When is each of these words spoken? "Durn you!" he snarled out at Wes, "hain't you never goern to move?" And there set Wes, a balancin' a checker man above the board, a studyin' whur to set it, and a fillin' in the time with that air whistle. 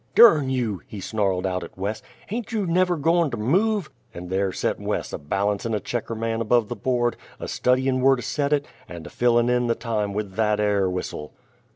"Durn 0.15 0.49
you!" 0.49 0.81
he 0.87 0.99
snarled 0.99 1.45
out 1.45 1.63
at 1.63 1.77
Wes, 1.77 2.01
"hain't 2.25 2.51
you 2.51 2.65
never 2.65 2.97
goern 2.97 3.29
to 3.29 3.37
move?" 3.37 3.91
And 4.15 4.31
there 4.31 4.51
set 4.51 4.79
Wes, 4.79 5.13
a 5.13 5.19
balancin' 5.19 5.75
a 5.75 5.79
checker 5.79 6.15
man 6.15 6.41
above 6.41 6.69
the 6.69 6.75
board, 6.75 7.17
a 7.39 7.47
studyin' 7.47 8.01
whur 8.01 8.15
to 8.15 8.23
set 8.23 8.51
it, 8.51 8.65
and 8.89 9.05
a 9.05 9.11
fillin' 9.11 9.47
in 9.47 9.67
the 9.67 9.75
time 9.75 10.15
with 10.15 10.33
that 10.37 10.59
air 10.59 10.89
whistle. 10.89 11.33